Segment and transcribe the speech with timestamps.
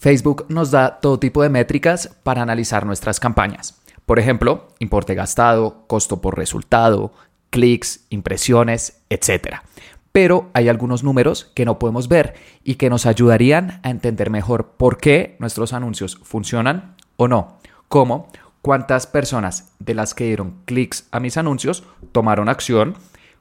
[0.00, 3.82] Facebook nos da todo tipo de métricas para analizar nuestras campañas.
[4.06, 7.12] Por ejemplo, importe gastado, costo por resultado,
[7.50, 9.56] clics, impresiones, etc.
[10.10, 12.32] Pero hay algunos números que no podemos ver
[12.64, 17.58] y que nos ayudarían a entender mejor por qué nuestros anuncios funcionan o no,
[17.88, 18.28] como
[18.62, 22.94] cuántas personas de las que dieron clics a mis anuncios tomaron acción,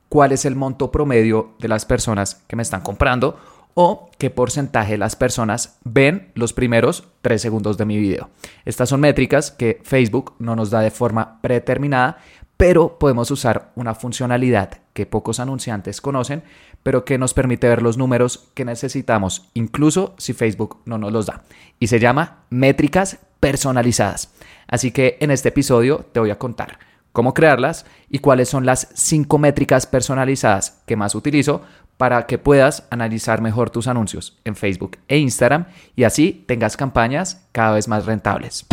[0.09, 3.39] cuál es el monto promedio de las personas que me están comprando
[3.73, 8.29] o qué porcentaje de las personas ven los primeros tres segundos de mi video.
[8.65, 12.17] Estas son métricas que Facebook no nos da de forma predeterminada,
[12.57, 16.43] pero podemos usar una funcionalidad que pocos anunciantes conocen,
[16.83, 21.25] pero que nos permite ver los números que necesitamos, incluso si Facebook no nos los
[21.25, 21.43] da.
[21.79, 24.33] Y se llama métricas personalizadas.
[24.67, 26.79] Así que en este episodio te voy a contar
[27.11, 31.61] cómo crearlas y cuáles son las cinco métricas personalizadas que más utilizo
[31.99, 35.65] para que puedas analizar mejor tus anuncios en Facebook e Instagram
[35.97, 38.65] y así tengas campañas cada vez más rentables.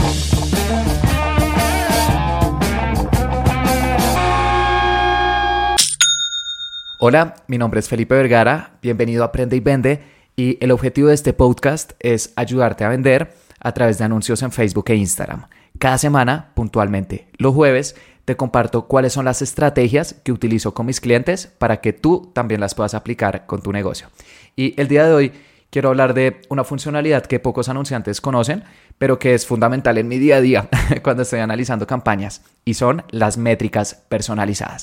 [7.01, 10.05] Hola, mi nombre es Felipe Vergara, bienvenido a Aprende y Vende
[10.37, 14.53] y el objetivo de este podcast es ayudarte a vender a través de anuncios en
[14.53, 15.47] Facebook e Instagram.
[15.81, 17.97] Cada semana, puntualmente, los jueves,
[18.27, 22.61] te comparto cuáles son las estrategias que utilizo con mis clientes para que tú también
[22.61, 24.09] las puedas aplicar con tu negocio.
[24.57, 25.33] Y el día de hoy
[25.71, 28.65] quiero hablar de una funcionalidad que pocos anunciantes conocen,
[28.99, 30.69] pero que es fundamental en mi día a día
[31.05, 34.83] cuando estoy analizando campañas, y son las métricas personalizadas.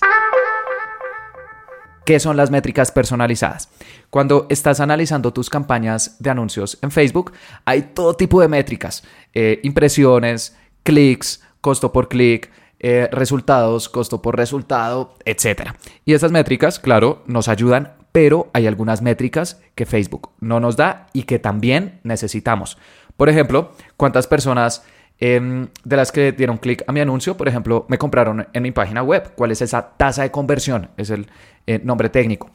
[2.05, 3.69] ¿Qué son las métricas personalizadas?
[4.09, 7.33] Cuando estás analizando tus campañas de anuncios en Facebook,
[7.65, 12.51] hay todo tipo de métricas, eh, impresiones, clics, costo por clic,
[12.85, 15.69] eh, resultados, costo por resultado, etc.
[16.03, 21.07] Y esas métricas, claro, nos ayudan, pero hay algunas métricas que Facebook no nos da
[21.13, 22.77] y que también necesitamos.
[23.15, 24.83] Por ejemplo, cuántas personas
[25.17, 28.71] em, de las que dieron clic a mi anuncio, por ejemplo, me compraron en mi
[28.71, 29.31] página web.
[29.33, 30.89] ¿Cuál es esa tasa de conversión?
[30.97, 31.27] Es el
[31.65, 32.51] eh, nombre técnico.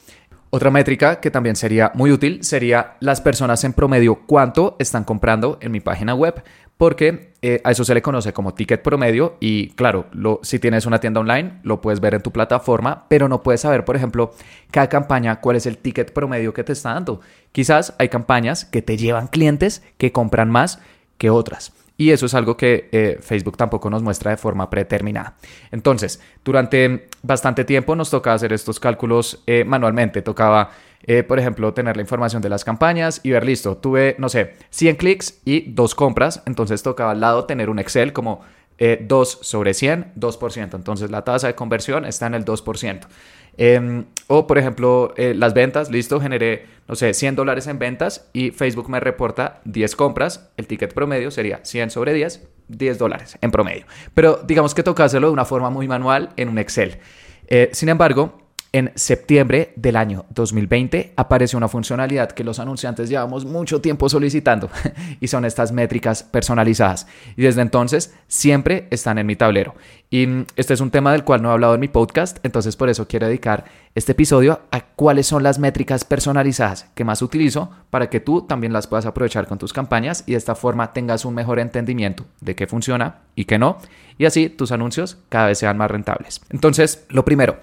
[0.51, 5.57] Otra métrica que también sería muy útil sería las personas en promedio cuánto están comprando
[5.63, 6.43] en mi página web
[6.79, 10.87] porque eh, a eso se le conoce como ticket promedio y claro, lo, si tienes
[10.87, 14.33] una tienda online lo puedes ver en tu plataforma, pero no puedes saber, por ejemplo,
[14.71, 17.21] cada campaña cuál es el ticket promedio que te está dando.
[17.53, 20.81] Quizás hay campañas que te llevan clientes que compran más
[21.19, 21.73] que otras.
[22.01, 25.35] Y eso es algo que eh, Facebook tampoco nos muestra de forma predeterminada.
[25.73, 30.23] Entonces, durante bastante tiempo nos tocaba hacer estos cálculos eh, manualmente.
[30.23, 30.71] Tocaba,
[31.05, 34.55] eh, por ejemplo, tener la información de las campañas y ver, listo, tuve, no sé,
[34.71, 36.43] 100 clics y dos compras.
[36.47, 38.43] Entonces tocaba al lado tener un Excel como
[38.79, 40.75] 2 sobre 100, 2%.
[40.75, 43.01] Entonces la tasa de conversión está en el 2%.
[43.61, 48.31] Em, o, por ejemplo, eh, las ventas, listo, generé, no sé, 100 dólares en ventas
[48.33, 50.51] y Facebook me reporta 10 compras.
[50.57, 53.85] El ticket promedio sería 100 sobre 10, 10 dólares en promedio.
[54.15, 56.99] Pero digamos que toca hacerlo de una forma muy manual en un Excel.
[57.49, 63.47] Eh, sin embargo, en septiembre del año 2020 apareció una funcionalidad que los anunciantes llevamos
[63.47, 64.71] mucho tiempo solicitando
[65.21, 67.07] y son estas métricas personalizadas.
[67.37, 69.75] Y desde entonces siempre están en mi tablero.
[70.11, 72.77] Y mm, este es un tema del cual no he hablado en mi podcast, entonces
[72.77, 73.65] por eso quiero dedicar
[73.95, 78.73] este episodio a cuáles son las métricas personalizadas que más utilizo para que tú también
[78.73, 82.55] las puedas aprovechar con tus campañas y de esta forma tengas un mejor entendimiento de
[82.55, 83.79] qué funciona y qué no.
[84.19, 86.41] Y así tus anuncios cada vez sean más rentables.
[86.51, 87.59] Entonces, lo primero,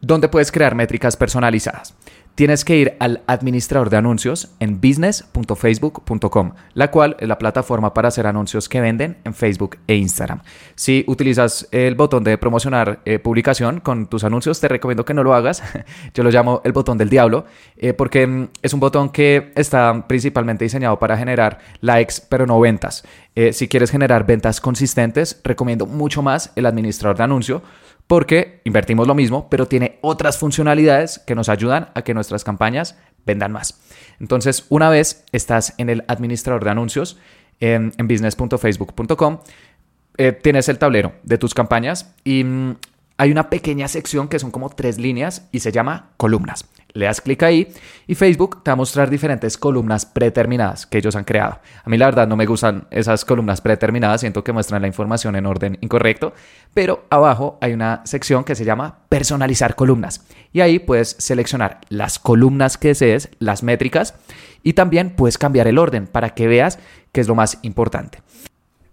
[0.00, 1.94] ¿Dónde puedes crear métricas personalizadas?
[2.36, 8.08] Tienes que ir al administrador de anuncios en business.facebook.com, la cual es la plataforma para
[8.08, 10.42] hacer anuncios que venden en Facebook e Instagram.
[10.74, 15.24] Si utilizas el botón de promocionar eh, publicación con tus anuncios, te recomiendo que no
[15.24, 15.62] lo hagas.
[16.14, 17.46] Yo lo llamo el botón del diablo,
[17.78, 22.60] eh, porque mm, es un botón que está principalmente diseñado para generar likes, pero no
[22.60, 23.02] ventas.
[23.36, 27.62] Eh, si quieres generar ventas consistentes, recomiendo mucho más el administrador de anuncio
[28.06, 32.96] porque invertimos lo mismo, pero tiene otras funcionalidades que nos ayudan a que nuestras campañas
[33.26, 33.78] vendan más.
[34.20, 37.18] Entonces, una vez estás en el administrador de anuncios
[37.60, 39.38] en, business.facebook.com,
[40.16, 42.76] eh, tienes el tablero de tus campañas y mm,
[43.18, 46.66] hay una pequeña sección que son como tres líneas y se llama columnas
[46.96, 47.68] le das clic ahí
[48.06, 51.60] y Facebook te va a mostrar diferentes columnas predeterminadas que ellos han creado.
[51.84, 55.36] A mí la verdad no me gustan esas columnas predeterminadas, siento que muestran la información
[55.36, 56.32] en orden incorrecto,
[56.74, 62.18] pero abajo hay una sección que se llama personalizar columnas y ahí puedes seleccionar las
[62.18, 64.14] columnas que desees, las métricas
[64.62, 66.78] y también puedes cambiar el orden para que veas
[67.12, 68.22] qué es lo más importante.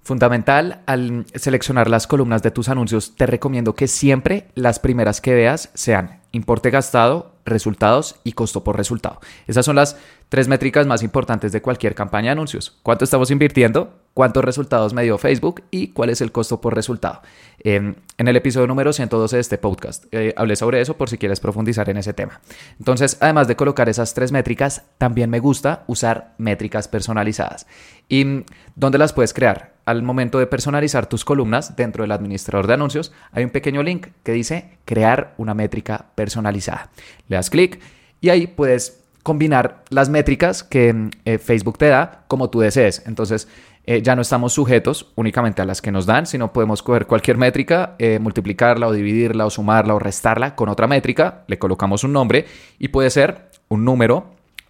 [0.04, 5.34] Fundamental, al seleccionar las columnas de tus anuncios, te recomiendo que siempre las primeras que
[5.34, 9.22] veas sean importe gastado, resultados y costo por resultado.
[9.48, 9.98] Esas son las
[10.34, 12.80] tres métricas más importantes de cualquier campaña de anuncios.
[12.82, 14.00] ¿Cuánto estamos invirtiendo?
[14.16, 15.62] ¿Cuántos resultados me dio Facebook?
[15.70, 17.22] ¿Y cuál es el costo por resultado?
[17.64, 21.40] en el episodio número 112 de este podcast eh, hablé sobre eso por si quieres
[21.40, 22.42] profundizar en ese tema.
[22.80, 27.68] Entonces, además de colocar esas tres métricas, también me gusta usar métricas personalizadas.
[28.10, 28.44] ¿Y
[28.76, 29.76] dónde las puedes crear?
[29.86, 34.08] Al momento de personalizar tus columnas dentro del administrador de anuncios, hay un pequeño link
[34.24, 36.90] que dice crear una métrica personalizada.
[37.28, 37.80] Le das clic
[38.20, 43.04] y ahí puedes combinar las métricas que eh, Facebook te da como tú desees.
[43.08, 43.48] Entonces,
[43.86, 47.38] eh, ya no estamos sujetos únicamente a las que nos dan, sino podemos coger cualquier
[47.38, 52.14] métrica, eh, multiplicarla o dividirla o sumarla o restarla con otra métrica, le colocamos un
[52.14, 52.46] nombre
[52.80, 54.26] y puede ser un número,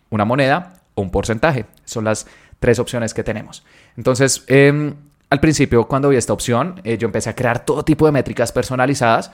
[0.10, 1.66] una moneda o un porcentaje.
[1.86, 2.28] Son las
[2.60, 3.64] tres opciones que tenemos.
[3.98, 4.94] Entonces, em,
[5.30, 9.32] al principio, cuando vi esta opción, yo empecé a crear todo tipo de métricas personalizadas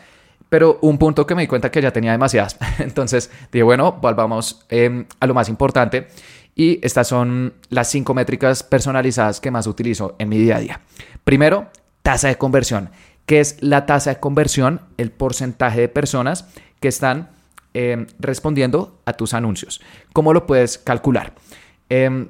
[0.50, 2.57] pero un punto que me di cuenta que ya tenía demasiadas.
[2.80, 6.07] Entonces dije, bueno, volvamos em, a lo más importante.
[6.56, 10.81] Y estas son las cinco métricas personalizadas que más utilizo en mi día a día.
[11.24, 11.68] Primero,
[12.01, 12.90] tasa de conversión.
[13.25, 14.81] ¿Qué es la tasa de conversión?
[14.98, 16.46] El porcentaje de personas
[16.80, 17.30] que están
[17.74, 19.80] em, respondiendo a tus anuncios.
[20.12, 21.34] ¿Cómo lo puedes calcular?
[21.90, 22.28] Em,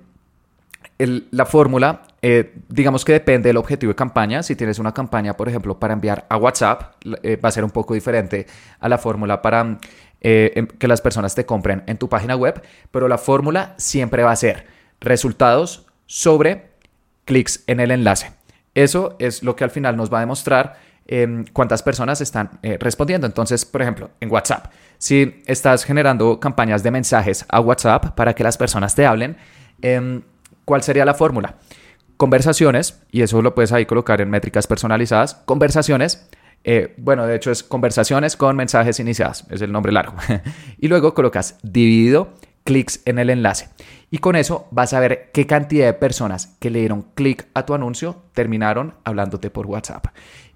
[0.97, 4.43] la fórmula, eh, digamos que depende del objetivo de campaña.
[4.43, 7.71] Si tienes una campaña, por ejemplo, para enviar a WhatsApp, eh, va a ser un
[7.71, 8.45] poco diferente
[8.79, 9.77] a la fórmula para
[10.21, 12.61] eh, em, que las personas te compren en tu página web,
[12.91, 14.67] pero la fórmula siempre va a ser
[14.99, 16.71] resultados sobre
[17.25, 18.33] clics en el enlace.
[18.75, 20.77] Eso es lo que al final nos va a demostrar
[21.07, 23.25] em, cuántas personas están respondiendo.
[23.27, 28.43] Entonces, por ejemplo, en WhatsApp, si estás generando campañas de mensajes a WhatsApp para que
[28.43, 29.37] las personas te hablen,
[29.81, 30.21] em,
[30.69, 31.55] ¿Cuál sería la fórmula?
[32.19, 35.35] Conversaciones, y eso lo puedes ahí colocar en métricas personalizadas.
[35.45, 36.27] Conversaciones,
[36.65, 40.15] eh, bueno, de hecho es conversaciones con mensajes iniciados, es el nombre largo.
[40.77, 42.33] y luego colocas dividido
[42.65, 43.69] clics en el enlace.
[44.11, 47.65] Y con eso vas a ver qué cantidad de personas que le dieron clic a
[47.65, 50.07] tu anuncio terminaron hablándote por WhatsApp.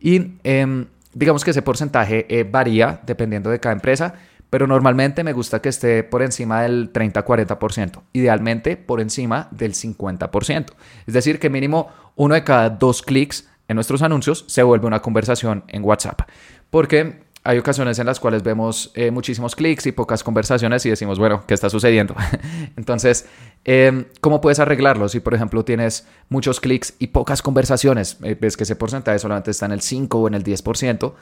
[0.01, 4.15] Y em, digamos que ese porcentaje eh, varía dependiendo de cada empresa
[4.53, 10.65] pero normalmente me gusta que esté por encima del 30-40%, idealmente por encima del 50%.
[11.07, 15.01] Es decir, que mínimo uno de cada dos clics en nuestros anuncios se vuelve una
[15.01, 16.29] conversación en WhatsApp.
[16.69, 21.17] Porque hay ocasiones en las cuales vemos eh, muchísimos clics y pocas conversaciones y decimos,
[21.17, 22.15] bueno, ¿qué está sucediendo?
[22.77, 23.25] Entonces,
[23.65, 25.09] em, ¿cómo puedes arreglarlo?
[25.09, 29.49] Si, por ejemplo, tienes muchos clics y pocas conversaciones, eh, ves que ese porcentaje solamente
[29.49, 31.13] está en el 5 o en el 10%,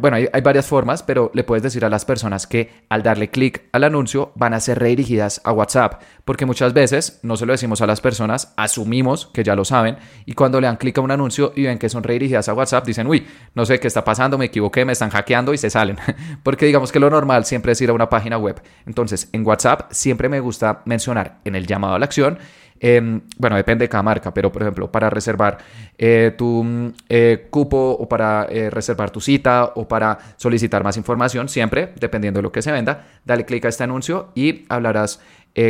[0.00, 3.62] bueno, hay, varias formas, pero le puedes decir a las personas que al darle clic
[3.70, 7.80] al anuncio van a ser redirigidas a WhatsApp, porque muchas veces no se lo decimos
[7.80, 9.96] a las personas, asumimos que ya lo saben
[10.26, 12.84] y cuando le dan clic a un anuncio y ven que son redirigidas a WhatsApp,
[12.84, 15.96] dicen, uy, no sé qué está pasando, me equivoqué, me están hackeando y se salen,
[16.42, 18.60] porque digamos que lo normal siempre es ir a una página web.
[18.86, 22.38] Entonces, en WhatsApp siempre me gusta mencionar en el llamado a la acción
[22.86, 25.56] Em, bueno, depende de cada marca, pero por ejemplo, para reservar
[25.96, 31.48] eh, tu eh, cupo o para eh, reservar tu cita o para solicitar más información,
[31.48, 35.18] siempre, dependiendo de lo que se venda, dale clic a este anuncio y hablarás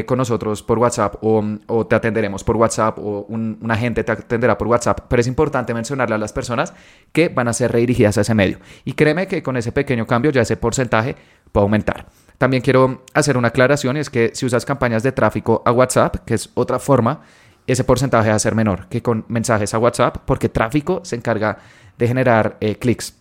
[0.07, 4.57] con nosotros por WhatsApp o, te atenderemos por WhatsApp o un, un, agente te atenderá
[4.57, 5.01] por WhatsApp.
[5.09, 6.73] Pero es importante mencionarle a las personas
[7.13, 8.61] que van a ser redirigidas a ese medio.
[8.87, 11.17] Y créeme que con ese pequeño cambio ya ese porcentaje
[11.53, 12.07] puede aumentar.
[12.39, 16.17] También quiero hacer una aclaración, y es que si usas campañas de tráfico a WhatsApp,
[16.25, 17.23] que es otra forma,
[17.67, 21.59] ese porcentaje va a ser menor que con mensajes a WhatsApp, porque tráfico se encarga
[21.97, 23.15] de generar eh, clics,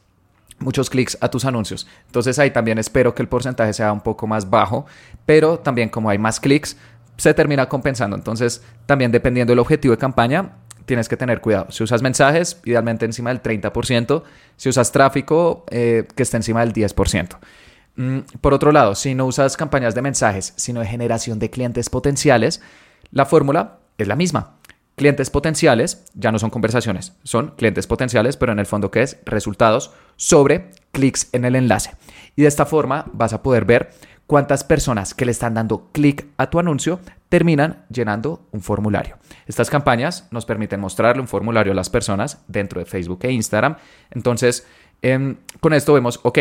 [0.59, 1.87] muchos clics a tus anuncios.
[2.07, 4.85] Entonces ahí también espero que el porcentaje sea un poco más bajo,
[5.25, 6.77] pero también como hay más clics,
[7.17, 8.15] se termina compensando.
[8.15, 10.53] Entonces también dependiendo del objetivo de campaña,
[10.85, 11.71] tienes que tener cuidado.
[11.71, 14.23] Si usas mensajes, idealmente encima del 30%.
[14.57, 17.37] Si usas tráfico, eh, que esté encima del 10%.
[17.95, 21.89] Mm, por otro lado, si no usas campañas de mensajes, sino de generación de clientes
[21.89, 22.61] potenciales,
[23.11, 24.57] la fórmula es la misma.
[24.95, 29.17] Clientes potenciales ya no son conversaciones, son clientes potenciales, pero en el fondo que es
[29.25, 31.95] resultados sobre clics en el enlace.
[32.35, 33.91] Y de esta forma vas a poder ver
[34.27, 39.17] cuántas personas que le están dando clic a tu anuncio terminan llenando un formulario.
[39.47, 43.77] Estas campañas nos permiten mostrarle un formulario a las personas dentro de Facebook e Instagram.
[44.11, 44.67] Entonces,
[45.01, 46.39] em, con esto vemos, ok,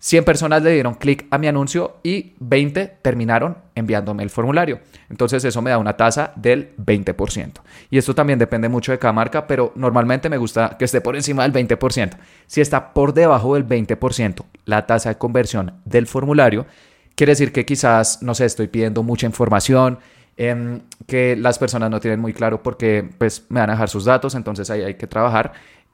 [0.00, 4.80] 100 personas le dieron clic a mi anuncio y 20 terminaron enviándome el formulario.
[5.10, 7.60] Entonces eso me da una tasa del 20%.
[7.90, 11.16] Y esto también depende mucho de cada marca, pero normalmente me gusta que esté por
[11.16, 12.16] encima del 20%.
[12.46, 16.64] Si está por debajo del 20% la tasa de conversión del formulario,
[17.14, 19.98] quiere decir que quizás, no sé, estoy pidiendo mucha información,
[20.38, 24.06] em, que las personas no tienen muy claro porque pues me van a dejar sus
[24.06, 25.52] datos, entonces ahí hay que trabajar.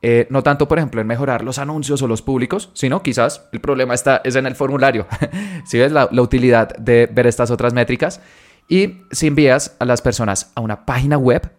[0.08, 3.60] Eh, no tanto, por ejemplo, en mejorar los anuncios o los públicos, sino quizás el
[3.60, 5.08] problema está es en el formulario.
[5.66, 8.20] si ves la, utilidad de ver estas otras métricas.
[8.68, 11.50] Y si envías a las personas a una página web,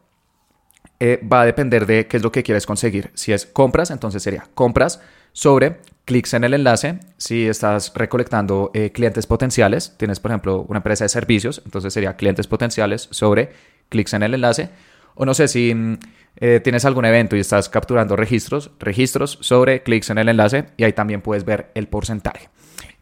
[1.02, 3.12] eh, va a depender de qué es lo que quieres conseguir.
[3.16, 5.02] Si es compras, entonces sería compras
[5.34, 7.02] sobre clics en el enlace.
[7.18, 12.16] Si estás recolectando eh, clientes potenciales, tienes por ejemplo una empresa de servicios, entonces sería
[12.16, 13.52] clientes potenciales sobre
[13.90, 14.70] clics en el enlace.
[15.16, 15.98] O no sé si mm,
[16.40, 20.84] eh, tienes algún evento y estás capturando registros, registros sobre clics en el enlace y
[20.84, 22.50] ahí también puedes ver el porcentaje.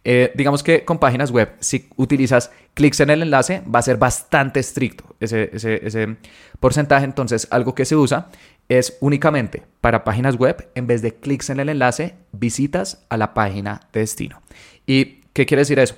[0.08, 3.98] Eh, digamos que con páginas web, si utilizas clics en el enlace, va a ser
[3.98, 6.18] bastante estricto ese, ese,
[6.60, 7.06] porcentaje.
[7.06, 8.30] Entonces, algo que se usa
[8.70, 13.34] es únicamente para páginas web, en vez de clics en el enlace, visitas a la
[13.34, 14.42] página de destino.
[14.86, 15.96] ¿Y qué quiere decir eso?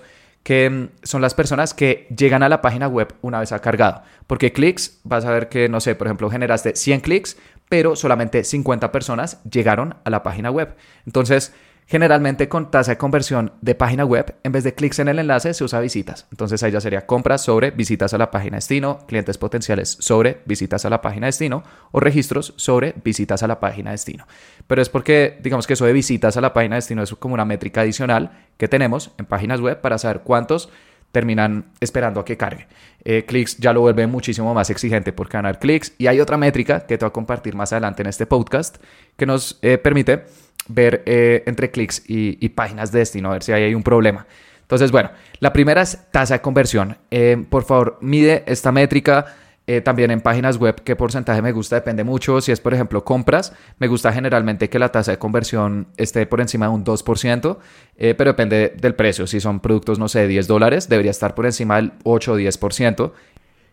[0.47, 4.03] Que mm, son las personas que llegan a la página web una vez ha cargado.
[4.27, 7.35] Porque clics, vas a ver que, no sé, por ejemplo, generaste 100 clics,
[7.67, 10.73] pero solamente 50 personas llegaron a la página web.
[11.05, 11.53] Entonces,
[11.89, 15.53] Generalmente con tasa de conversión de página web, en vez de clics en el enlace,
[15.53, 16.27] se usa visitas.
[16.31, 20.83] Entonces ahí ya sería compras sobre visitas a la página destino, clientes potenciales sobre visitas
[20.83, 21.63] a la página destino
[21.93, 24.27] o registros sobre visitas a la página destino.
[24.67, 27.45] Pero es porque, digamos que eso de visitas a la página destino es como una
[27.45, 30.69] métrica adicional que tenemos en páginas web para saber cuántos
[31.13, 32.67] terminan esperando a que cargue.
[33.05, 35.93] Eh, clics ya lo vuelve muchísimo más exigente por ganar clics.
[35.97, 38.75] Y hay otra métrica que te voy a compartir más adelante en este podcast
[39.15, 40.25] que nos eh, permite
[40.67, 44.25] ver eh, entre clics y, páginas de destino, a ver si hay un problema.
[44.61, 46.97] Entonces, bueno, la primera es tasa de conversión.
[47.09, 49.25] Eh, por favor, mide esta métrica.
[49.69, 52.39] Eh, también en páginas web, qué porcentaje me gusta, depende mucho.
[52.39, 56.39] Si es, por ejemplo, compras, me gusta generalmente que la tasa de conversión esté por
[56.39, 57.57] encima de un 2%,
[57.97, 59.27] pero depende del precio.
[59.27, 62.39] Si son productos, no sé, de 10 dólares, debería estar por encima del 8 o
[62.39, 63.11] 10%.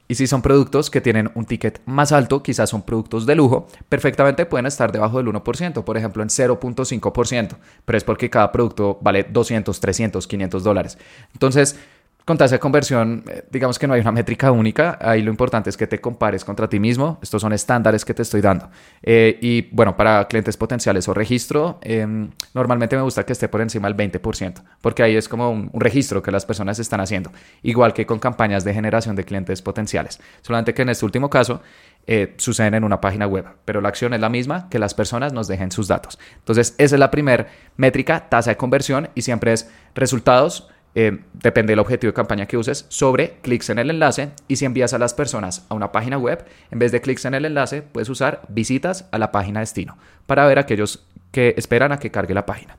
[0.06, 3.66] Y si son productos que tienen un ticket más alto, quizás son productos de lujo,
[3.88, 8.98] perfectamente pueden estar debajo del 1%, por ejemplo en 0.5%, pero es porque cada producto
[9.00, 10.98] vale 200, 300, 500 dólares.
[11.32, 11.76] Entonces,
[12.24, 15.68] con tasa de conversión, eh, digamos que no hay una métrica única, ahí lo importante
[15.68, 18.70] es que te compares contra ti mismo, estos son estándares que te estoy dando.
[19.02, 23.60] Eh, y bueno, para clientes potenciales o registro, em, normalmente me gusta que esté por
[23.60, 27.30] encima del 20%, porque ahí es como un, registro que las personas están haciendo,
[27.62, 30.18] igual que con campañas de generación de clientes potenciales.
[30.40, 31.60] Solamente que en este último caso
[32.06, 35.34] eh, suceden en una página web, pero la acción es la misma, que las personas
[35.34, 36.18] nos dejen sus datos.
[36.38, 41.72] Entonces, esa es la primera métrica, tasa de conversión, y siempre es resultados eh, depende
[41.72, 44.98] del objetivo de campaña que uses, sobre clics en el enlace y si envías a
[44.98, 48.42] las personas a una página web, en vez de clics en el enlace, puedes usar
[48.48, 52.46] visitas a la página destino para ver a aquellos que esperan a que cargue la
[52.46, 52.76] página.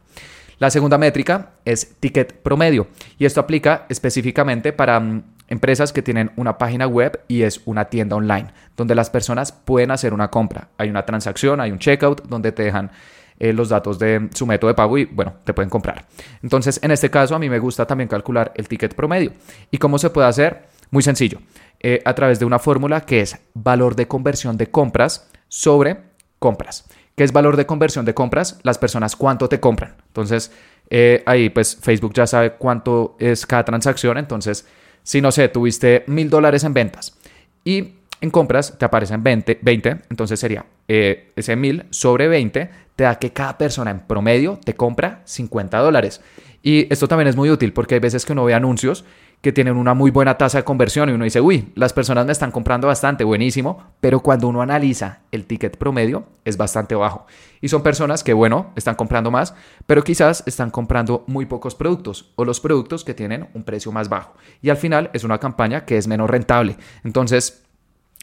[0.57, 2.87] La segunda métrica es ticket promedio
[3.19, 7.85] y esto aplica específicamente para mm, empresas que tienen una página web y es una
[7.85, 10.69] tienda online donde las personas pueden hacer una compra.
[10.77, 12.91] Hay una transacción, hay un checkout donde te dejan
[13.37, 16.05] eh, los datos de su método de pago y bueno, te pueden comprar.
[16.41, 19.33] Entonces, en este caso, a mí me gusta también calcular el ticket promedio.
[19.71, 20.67] ¿Y cómo se puede hacer?
[20.89, 21.39] Muy sencillo.
[21.81, 25.97] Eh, a través de una fórmula que es valor de conversión de compras sobre
[26.39, 26.85] compras.
[27.15, 28.59] ¿Qué es valor de conversión de compras?
[28.63, 29.95] Las personas cuánto te compran.
[30.07, 30.51] Entonces,
[30.89, 34.17] eh, ahí pues Facebook ya sabe cuánto es cada transacción.
[34.17, 34.65] Entonces,
[35.03, 37.17] si no sé, tuviste mil dólares en ventas
[37.65, 43.19] y en compras te aparecen 20, 20 entonces sería ese mil sobre 20 te da
[43.19, 46.21] que cada persona en promedio te compra 50 dólares.
[46.63, 49.05] Y esto también es muy útil porque hay veces que uno ve anuncios
[49.41, 52.31] que tienen una muy buena tasa de conversión y uno dice, uy, las personas me
[52.31, 57.27] están comprando bastante, buenísimo, pero cuando uno analiza el ticket promedio es bastante bajo.
[57.61, 59.53] Y son personas que, bueno, están comprando más,
[59.85, 64.09] pero quizás están comprando muy pocos productos o los productos que tienen un precio más
[64.09, 64.33] bajo.
[64.63, 66.77] Y al final es una campaña que es menos rentable.
[67.03, 67.64] Entonces,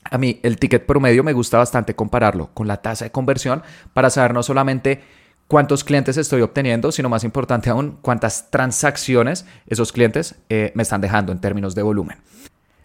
[0.04, 3.62] a mí el ticket promedio me gusta bastante compararlo con la tasa de conversión
[3.94, 5.02] para saber no solamente
[5.48, 11.00] cuántos clientes estoy obteniendo, sino más importante aún, cuántas transacciones esos clientes eh, me están
[11.00, 12.18] dejando en términos de volumen.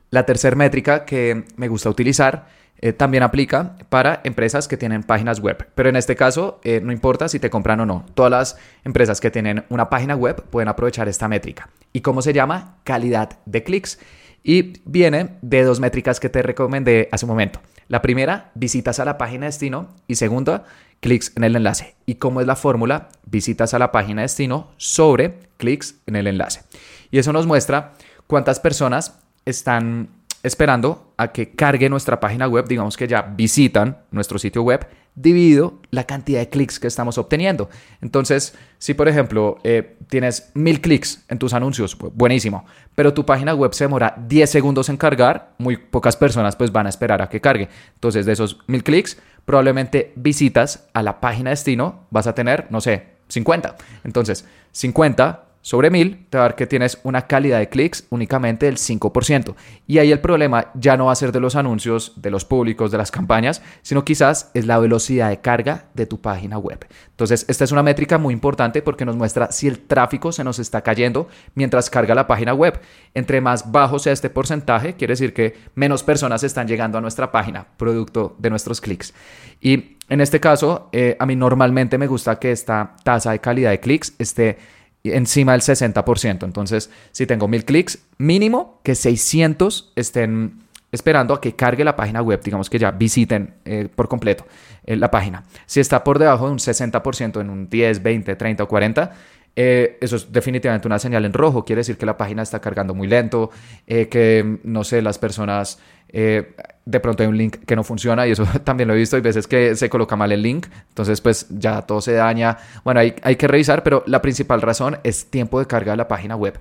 [0.10, 2.48] La tercera métrica que me gusta utilizar
[2.80, 6.92] eh, también aplica para empresas que tienen páginas web, pero en este caso eh, no
[6.92, 8.06] importa si te compran o no.
[8.14, 11.70] Todas las empresas que tienen una página web pueden aprovechar esta métrica.
[11.92, 12.78] ¿Y cómo se llama?
[12.84, 14.00] Calidad de clics.
[14.44, 17.60] Y viene de dos métricas que te recomendé hace un momento.
[17.88, 20.66] La primera, visitas a la página destino y segunda,
[21.00, 21.96] clics en el enlace.
[22.06, 23.10] ¿Y cómo es la fórmula?
[23.26, 26.64] Visitas a la página destino sobre clics en el enlace.
[27.12, 27.94] Y eso nos muestra
[28.28, 30.10] cuántas personas están
[30.44, 35.80] esperando a que cargue nuestra página web, digamos que ya visitan nuestro sitio web, dividido
[35.90, 37.70] la cantidad de clics que estamos obteniendo.
[38.02, 43.54] Entonces, si por ejemplo eh, tienes mil clics en tus anuncios, buenísimo, pero tu página
[43.56, 47.30] web se demora 10 segundos en cargar, muy pocas personas pues van a esperar a
[47.30, 47.68] que cargue.
[47.96, 52.80] Entonces, de esos mil clics, probablemente visitas a la página destino vas a tener, no
[52.80, 53.76] sé, 50.
[54.04, 58.68] Entonces, 50 sobre 1000, te va a dar que tienes una calidad de clics únicamente
[58.68, 59.54] del 5%.
[59.86, 62.90] Y ahí el problema ya no va a ser de los anuncios, de los públicos,
[62.90, 66.88] de las campañas, sino quizás es la velocidad de carga de tu página web.
[67.10, 70.58] Entonces, esta es una métrica muy importante porque nos muestra si el tráfico se nos
[70.58, 72.80] está cayendo mientras carga la página web.
[73.14, 77.30] Entre más bajo sea este porcentaje, quiere decir que menos personas están llegando a nuestra
[77.30, 79.14] página, producto de nuestros clics.
[79.60, 83.72] Y en este caso, eh, a mí normalmente me gusta que esta tasa de calidad
[83.72, 86.44] de clics esté encima del 60%.
[86.44, 92.22] Entonces, si tengo mil clics, mínimo que 600 estén esperando a que cargue la página
[92.22, 94.46] web, digamos que ya visiten eh, por completo
[94.86, 95.44] eh, la página.
[95.66, 99.12] Si está por debajo de un 60%, en un 10, 20, 30 o 40,
[99.56, 101.66] eh, eso es definitivamente una señal en rojo.
[101.66, 103.50] Quiere decir que la página está cargando muy lento,
[103.86, 108.32] que no sé, las personas eh, de pronto hay un link que no funciona y
[108.32, 109.16] eso también lo he visto.
[109.16, 112.58] Hay veces que se coloca mal el link, entonces pues ya todo se daña.
[112.84, 116.08] Bueno, hay, hay que revisar, pero la principal razón es tiempo de carga de la
[116.08, 116.58] página web.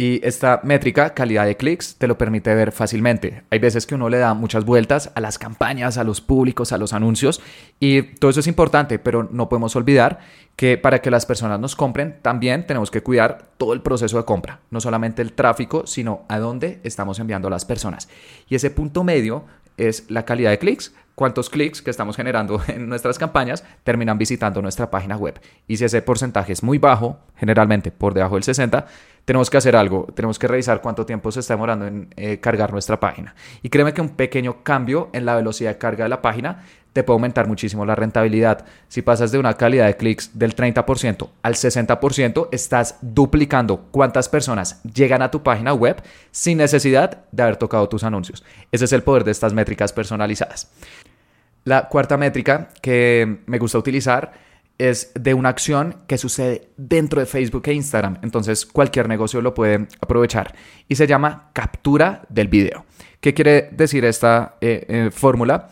[0.00, 3.42] Y esta métrica, calidad de clics, te lo permite ver fácilmente.
[3.50, 6.78] Hay veces que uno le da muchas vueltas a las campañas, a los públicos, a
[6.78, 7.42] los anuncios
[7.80, 10.20] y todo eso es importante, pero no podemos olvidar
[10.56, 14.24] que para que las personas nos compren, también tenemos que cuidar todo el proceso de
[14.24, 18.08] compra, no solamente el tráfico, sino a dónde estamos enviando a las personas.
[18.48, 19.44] Y ese punto medio
[19.76, 24.62] es la calidad de clics cuántos clics que estamos generando en nuestras campañas terminan visitando
[24.62, 25.38] nuestra página web.
[25.68, 28.86] Y si ese porcentaje es muy bajo, generalmente por debajo del 60,
[29.24, 32.72] tenemos que hacer algo, tenemos que revisar cuánto tiempo se está demorando en eh, cargar
[32.72, 33.34] nuestra página.
[33.62, 37.04] Y créeme que un pequeño cambio en la velocidad de carga de la página te
[37.04, 38.64] puede aumentar muchísimo la rentabilidad.
[38.88, 44.82] Si pasas de una calidad de clics del 30% al 60%, estás duplicando cuántas personas
[44.82, 48.44] llegan a tu página web sin necesidad de haber tocado tus anuncios.
[48.72, 50.70] Ese es el poder de estas métricas personalizadas.
[51.64, 54.32] La cuarta métrica que me gusta utilizar
[54.80, 58.18] es de una acción que sucede dentro de Facebook e Instagram.
[58.22, 60.54] Entonces cualquier negocio lo puede aprovechar.
[60.88, 62.86] Y se llama captura del video.
[63.20, 65.68] ¿Qué quiere decir esta eh, eh, fórmula?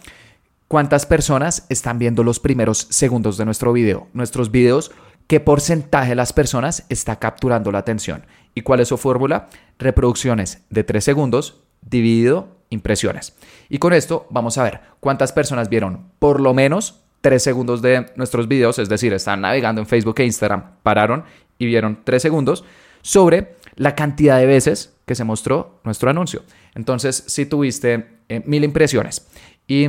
[0.69, 4.09] ¿Cuántas personas están viendo los primeros segundos de nuestro video?
[4.13, 4.93] Nuestros videos,
[5.27, 8.27] ¿qué porcentaje de las personas está capturando la atención?
[8.55, 9.49] ¿Y cuál es su fórmula?
[9.79, 13.35] Reproducciones de 3 segundos dividido impresiones.
[13.71, 18.07] Y con esto vamos a ver cuántas personas vieron por lo menos 3 segundos de
[18.17, 21.25] nuestros videos, es decir, están navegando en Facebook e Instagram, pararon
[21.59, 22.65] y vieron 3 segundos
[23.03, 26.43] sobre la cantidad de veces que se mostró nuestro anuncio.
[26.75, 29.27] Entonces, si tuviste eh, mil impresiones
[29.67, 29.89] y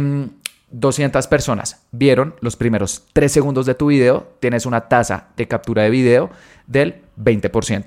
[0.72, 5.48] 200 mm, personas vieron los primeros 3 segundos de tu video, tienes una tasa de
[5.48, 6.30] captura de video
[6.68, 7.86] del 20%.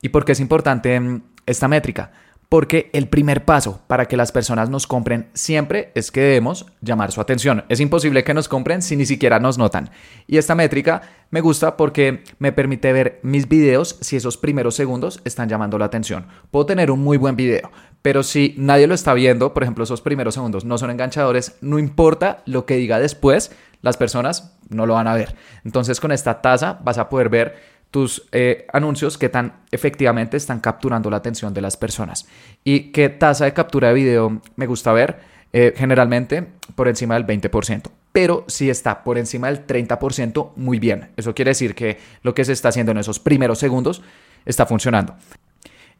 [0.00, 2.12] ¿Y por qué es importante mm, esta métrica?
[2.52, 7.10] Porque el primer paso para que las personas nos compren siempre es que debemos llamar
[7.10, 7.64] su atención.
[7.70, 9.88] Es imposible que nos compren si ni siquiera nos notan.
[10.26, 15.22] Y esta métrica me gusta porque me permite ver mis videos si esos primeros segundos
[15.24, 16.26] están llamando la atención.
[16.50, 17.70] Puedo tener un muy buen video,
[18.02, 21.78] pero si nadie lo está viendo, por ejemplo, esos primeros segundos no son enganchadores, no
[21.78, 25.36] importa lo que diga después, las personas no lo van a ver.
[25.64, 30.60] Entonces con esta tasa vas a poder ver tus eh, anuncios que tan efectivamente están
[30.60, 32.26] capturando la atención de las personas.
[32.64, 35.20] ¿Y qué tasa de captura de video me gusta ver?
[35.52, 37.90] Eh, generalmente por encima del 20%.
[38.10, 41.10] Pero si está por encima del 30%, muy bien.
[41.18, 44.02] Eso quiere decir que lo que se está haciendo en esos primeros segundos
[44.46, 45.14] está funcionando.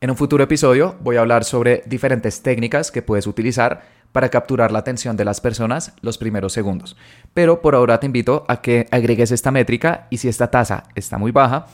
[0.01, 4.71] En un futuro episodio voy a hablar sobre diferentes técnicas que puedes utilizar para capturar
[4.71, 6.97] la atención de las personas los primeros segundos.
[7.35, 11.19] Pero por ahora te invito a que agregues esta métrica y si esta tasa está
[11.19, 11.67] muy baja,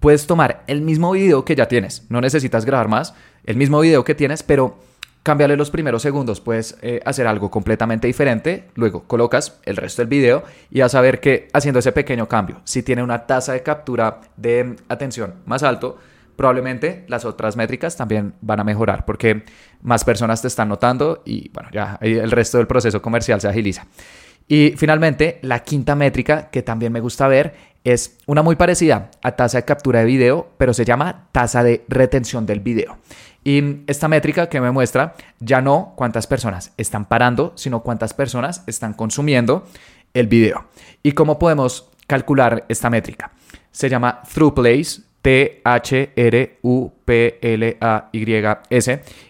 [0.00, 2.06] puedes tomar el mismo video que ya tienes.
[2.08, 4.78] No necesitas grabar más, el mismo video que tienes, pero
[5.22, 6.40] cámbiale los primeros segundos.
[6.40, 8.68] Puedes eh, hacer algo completamente diferente.
[8.74, 12.60] Luego colocas el resto del video y vas a ver que haciendo ese pequeño cambio,
[12.64, 15.98] si tiene una tasa de captura de atención más alto,
[16.36, 19.44] probablemente las otras métricas también van a mejorar porque
[19.82, 23.86] más personas te están notando y bueno, ya el resto del proceso comercial se agiliza.
[24.48, 29.32] Y finalmente, la quinta métrica que también me gusta ver es una muy parecida a
[29.32, 32.98] tasa de captura de video, pero se llama tasa de retención del video.
[33.44, 38.64] Y esta métrica que me muestra ya no cuántas personas están parando, sino cuántas personas
[38.66, 39.66] están consumiendo
[40.14, 40.66] el video.
[41.02, 43.30] ¿Y cómo podemos calcular esta métrica?
[43.70, 46.62] Se llama Through Plays, T-H-R-U-P-L-A-Y-S.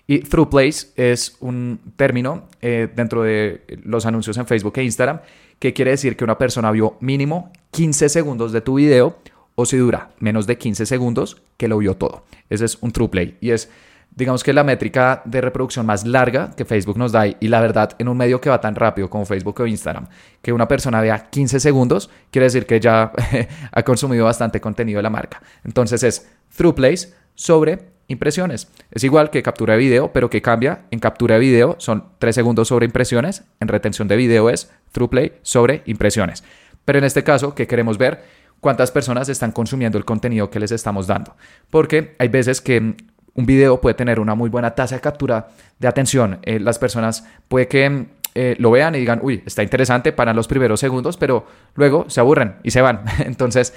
[0.06, 5.20] Y Through Place es un término eh, dentro de los anuncios en Facebook e Instagram
[5.58, 9.16] que quiere decir que una persona vio mínimo 15 segundos de tu video
[9.54, 12.24] o si dura menos de 15 segundos que lo vio todo.
[12.50, 13.70] Ese es un True y es
[14.16, 17.90] digamos que la métrica de reproducción más larga que Facebook nos da y la verdad
[17.98, 20.08] en un medio que va tan rápido como Facebook o Instagram,
[20.42, 23.12] que una persona vea 15 segundos, quiere decir que ya
[23.72, 25.42] ha consumido bastante contenido de la marca.
[25.64, 28.68] Entonces es through plays sobre impresiones.
[28.90, 30.86] Es igual que captura de video, pero que cambia.
[30.90, 35.10] En captura de video son 3 segundos sobre impresiones, en retención de video es through
[35.10, 36.42] play sobre impresiones.
[36.86, 38.46] Pero en este caso, ¿qué queremos ver?
[38.60, 41.36] cuántas personas están consumiendo el contenido que les estamos dando.
[41.70, 42.96] Porque hay veces que
[43.36, 46.38] un video puede tener una muy buena tasa de captura de atención.
[46.42, 50.48] Eh, las personas puede que eh, lo vean y digan, uy, está interesante, para los
[50.48, 53.02] primeros segundos, pero luego se aburren y se van.
[53.20, 53.74] Entonces,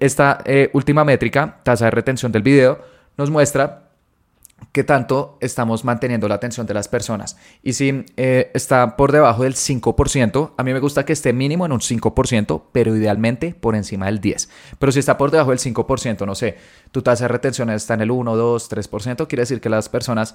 [0.00, 2.80] esta eh, última métrica, tasa de retención del video,
[3.16, 3.83] nos muestra
[4.74, 7.36] qué tanto estamos manteniendo la atención de las personas.
[7.62, 11.64] Y si eh, está por debajo del 5%, a mí me gusta que esté mínimo
[11.64, 14.48] en un 5%, pero idealmente por encima del 10%.
[14.78, 16.56] Pero si está por debajo del 5%, no sé,
[16.90, 20.34] tu tasa de retención está en el 1, 2, 3%, quiere decir que las personas,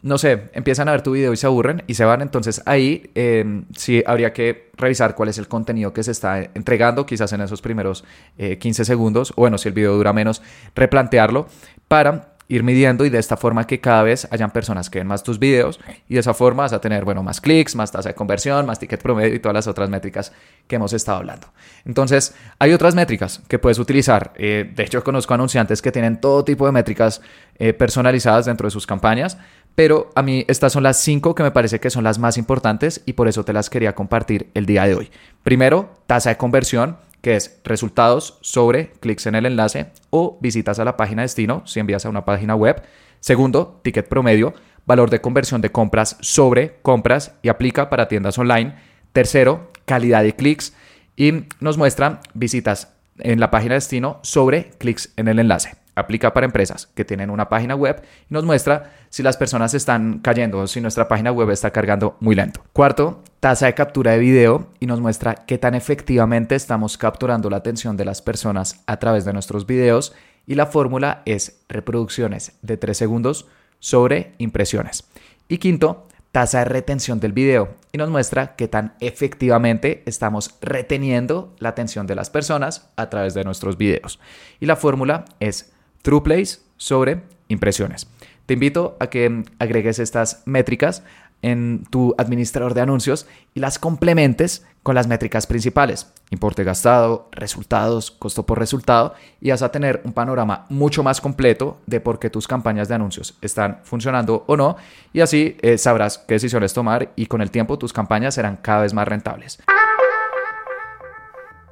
[0.00, 2.22] no sé, empiezan a ver tu video y se aburren y se van.
[2.22, 7.04] Entonces ahí em, sí habría que revisar cuál es el contenido que se está entregando,
[7.04, 8.04] quizás en esos primeros
[8.38, 10.40] 15 eh, segundos, bueno, si el video dura menos,
[10.74, 11.48] replantearlo
[11.86, 15.22] para ir midiendo y de esta forma que cada vez hayan personas que ven más
[15.22, 18.14] tus videos y de esa forma vas a tener, bueno, más clics, más tasa de
[18.14, 20.32] conversión, más ticket promedio y todas las otras métricas
[20.66, 21.48] que hemos estado hablando.
[21.84, 24.32] Entonces, hay otras métricas que puedes utilizar.
[24.36, 27.20] Eh, de hecho, conozco anunciantes que tienen todo tipo de métricas
[27.58, 29.38] eh, personalizadas dentro de sus campañas,
[29.74, 33.02] pero a mí estas son las cinco que me parece que son las más importantes
[33.06, 35.10] y por eso te las quería compartir el día de hoy.
[35.42, 40.84] Primero, tasa de conversión que es resultados sobre clics en el enlace o visitas a
[40.84, 42.82] la página destino si envías a una página web.
[43.18, 44.52] Segundo, ticket promedio,
[44.84, 48.74] valor de conversión de compras sobre compras y aplica para tiendas online.
[49.14, 50.74] Tercero, calidad de clics
[51.16, 55.83] y nos muestra visitas en la página destino sobre clics en el enlace.
[55.94, 60.18] Aplica para empresas que tienen una página web y nos muestra si las personas están
[60.18, 62.64] cayendo o si nuestra página web está cargando muy lento.
[62.72, 67.58] Cuarto, tasa de captura de video y nos muestra qué tan efectivamente estamos capturando la
[67.58, 70.14] atención de las personas a través de nuestros videos
[70.46, 73.46] y la fórmula es reproducciones de 3 segundos
[73.78, 75.04] sobre impresiones.
[75.48, 81.54] Y quinto, tasa de retención del video y nos muestra qué tan efectivamente estamos reteniendo
[81.58, 84.18] la atención de las personas a través de nuestros videos.
[84.58, 85.73] Y la fórmula es
[86.04, 88.06] True Plays sobre impresiones.
[88.44, 91.02] Te invito a que agregues estas métricas
[91.40, 98.10] en tu administrador de anuncios y las complementes con las métricas principales, importe gastado, resultados,
[98.10, 102.28] costo por resultado, y vas a tener un panorama mucho más completo de por qué
[102.28, 104.76] tus campañas de anuncios están funcionando o no,
[105.14, 108.82] y así eh, sabrás qué decisiones tomar y con el tiempo tus campañas serán cada
[108.82, 109.58] vez más rentables.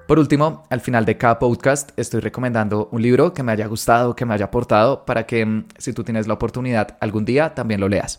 [0.07, 4.17] Por último, al final de cada podcast estoy recomendando un libro que me haya gustado,
[4.17, 7.81] que me haya aportado, para que mm, si tú tienes la oportunidad algún día también
[7.81, 8.19] lo leas.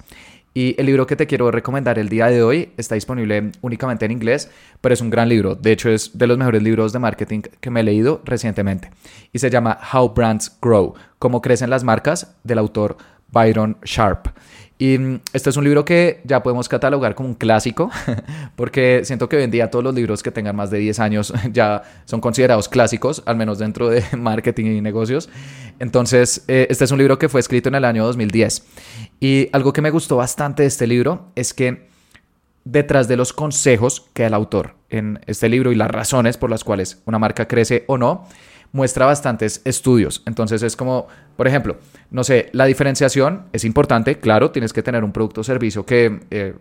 [0.56, 4.12] Y el libro que te quiero recomendar el día de hoy está disponible únicamente en
[4.12, 4.50] inglés,
[4.82, 5.56] pero es un gran libro.
[5.56, 8.92] De hecho, es de los mejores libros de marketing que me he leído recientemente.
[9.32, 12.98] Y se llama How Brands Grow, cómo crecen las marcas, del autor
[13.30, 14.28] Byron Sharp.
[14.84, 17.90] Y mm, este es un libro que ya podemos catalogar como un clásico,
[18.58, 21.34] porque siento que hoy en día todos los libros que tengan más de 10 años
[21.54, 25.30] ya son considerados clásicos, al menos dentro de marketing y negocios.
[25.80, 28.66] Entonces, eh, este es un libro que fue escrito en el año 2010.
[29.22, 31.88] Y algo que me gustó bastante de este libro es que
[32.66, 36.66] detrás de los consejos que el autor en este libro y las razones por las
[36.66, 38.28] cuales una marca crece o no,
[38.74, 40.22] muestra bastantes estudios.
[40.26, 41.08] Entonces es como,
[41.38, 41.78] por ejemplo,
[42.12, 46.20] no sé, la diferenciación es importante, claro, tienes que tener un producto o servicio que
[46.32, 46.56] eh,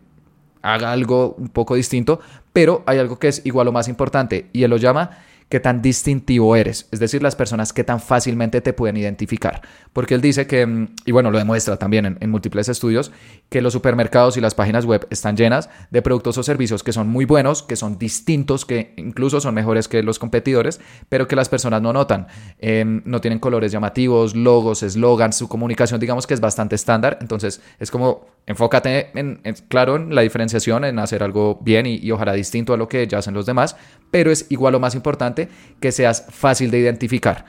[0.60, 2.20] haga algo un poco distinto,
[2.52, 5.18] pero hay algo que es igual o más importante y él lo llama
[5.52, 9.60] qué tan distintivo eres, es decir, las personas que tan fácilmente te pueden identificar.
[9.92, 13.12] Porque él dice que, mm, y bueno, lo demuestra también en, múltiples estudios,
[13.50, 17.08] que los supermercados y las páginas web están llenas de productos o servicios que son
[17.08, 21.50] muy buenos, que son distintos, que incluso son mejores que los competidores, pero que las
[21.50, 22.28] personas no notan.
[22.58, 27.60] Em, no tienen colores llamativos, logos, eslogans, su comunicación digamos que es bastante estándar, entonces
[27.78, 32.32] es como enfócate en, claro, en la diferenciación, en hacer algo bien y, y ojalá
[32.32, 33.76] distinto a lo que ya hacen los demás,
[34.10, 35.41] pero es igual o más importante
[35.80, 37.44] que seas fácil de identificar.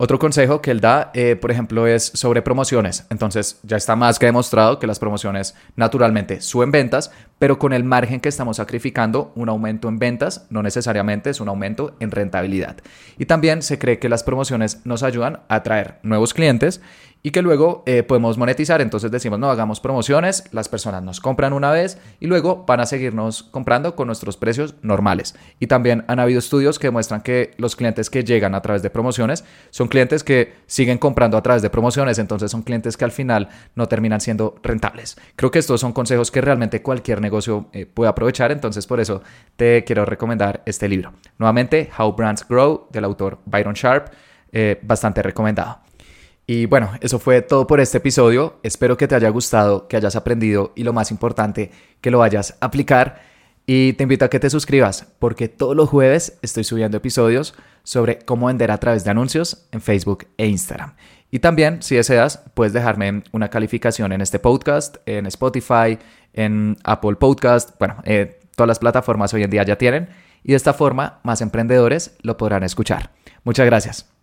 [0.00, 3.04] Otro consejo que él da, eh, por ejemplo, es sobre promociones.
[3.10, 7.84] Entonces, ya está más que demostrado que las promociones naturalmente suben ventas, pero con el
[7.84, 12.76] margen que estamos sacrificando, un aumento en ventas no necesariamente es un aumento en rentabilidad.
[13.18, 16.80] Y también se cree que las promociones nos ayudan a atraer nuevos clientes
[17.22, 18.80] y que luego eh, podemos monetizar.
[18.80, 22.86] Entonces decimos, no, hagamos promociones, las personas nos compran una vez y luego van a
[22.86, 25.34] seguirnos comprando con nuestros precios normales.
[25.58, 28.90] Y también han habido estudios que demuestran que los clientes que llegan a través de
[28.90, 33.12] promociones son clientes que siguen comprando a través de promociones, entonces son clientes que al
[33.12, 35.16] final no terminan siendo rentables.
[35.36, 39.22] Creo que estos son consejos que realmente cualquier negocio eh, puede aprovechar, entonces por eso
[39.56, 41.12] te quiero recomendar este libro.
[41.38, 44.08] Nuevamente, How Brands Grow del autor Byron Sharp,
[44.52, 45.80] eh, bastante recomendado.
[46.46, 48.58] Y bueno, eso fue todo por este episodio.
[48.62, 52.56] Espero que te haya gustado, que hayas aprendido y lo más importante, que lo vayas
[52.60, 53.20] a aplicar.
[53.66, 58.18] Y te invito a que te suscribas porque todos los jueves estoy subiendo episodios sobre
[58.20, 60.94] cómo vender a través de anuncios en Facebook e Instagram.
[61.30, 65.98] Y también, si deseas, puedes dejarme una calificación en este podcast, en Spotify,
[66.32, 67.78] en Apple Podcast.
[67.78, 70.08] Bueno, eh, todas las plataformas hoy en día ya tienen.
[70.42, 73.10] Y de esta forma, más emprendedores lo podrán escuchar.
[73.44, 74.17] Muchas gracias.